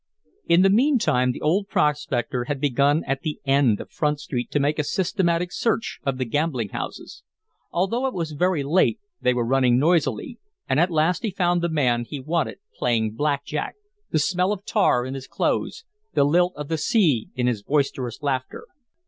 [0.47, 4.49] In the mean time the old prospector had begun at the end of Front Street
[4.49, 7.21] to make a systematic search of the gambling houses.
[7.71, 11.69] Although it was very late they were running noisily, and at last he found the
[11.69, 13.75] man he wanted playing "Black Jack,"
[14.09, 18.23] the smell of tar in his clothes, the lilt of the sea in his boisterous
[18.23, 18.65] laughter.